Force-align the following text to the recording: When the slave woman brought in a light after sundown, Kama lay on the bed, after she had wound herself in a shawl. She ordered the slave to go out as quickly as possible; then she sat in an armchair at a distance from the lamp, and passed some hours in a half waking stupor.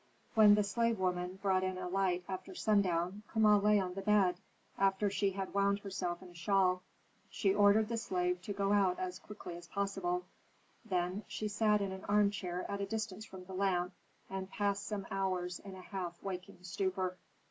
When 0.33 0.55
the 0.55 0.63
slave 0.63 0.97
woman 0.97 1.37
brought 1.43 1.63
in 1.63 1.77
a 1.77 1.87
light 1.87 2.23
after 2.27 2.55
sundown, 2.55 3.21
Kama 3.31 3.59
lay 3.59 3.79
on 3.79 3.93
the 3.93 4.01
bed, 4.01 4.37
after 4.79 5.11
she 5.11 5.29
had 5.29 5.53
wound 5.53 5.77
herself 5.77 6.23
in 6.23 6.29
a 6.29 6.33
shawl. 6.33 6.81
She 7.29 7.53
ordered 7.53 7.87
the 7.87 7.97
slave 7.97 8.41
to 8.41 8.51
go 8.51 8.73
out 8.73 8.97
as 8.97 9.19
quickly 9.19 9.55
as 9.57 9.67
possible; 9.67 10.25
then 10.83 11.23
she 11.27 11.47
sat 11.47 11.81
in 11.81 11.91
an 11.91 12.05
armchair 12.05 12.65
at 12.67 12.81
a 12.81 12.87
distance 12.87 13.25
from 13.25 13.45
the 13.45 13.53
lamp, 13.53 13.93
and 14.27 14.49
passed 14.49 14.87
some 14.87 15.05
hours 15.11 15.59
in 15.59 15.75
a 15.75 15.81
half 15.81 16.17
waking 16.23 16.63
stupor. 16.63 17.15